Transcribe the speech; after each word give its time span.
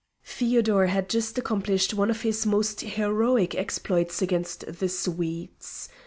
Feodor 0.23 0.87
had 0.87 1.07
just 1.09 1.37
accomplished 1.37 1.93
one 1.93 2.09
of 2.09 2.23
his 2.23 2.43
most 2.43 2.81
heroic 2.81 3.53
exploits 3.53 4.19
against 4.19 4.65
the 4.79 4.89
Swedes. 4.89 5.89